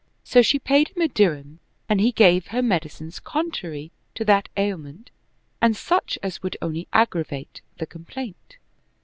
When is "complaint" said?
7.85-8.57